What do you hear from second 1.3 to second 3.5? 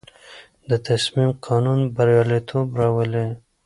قانون بریالیتوب راولي.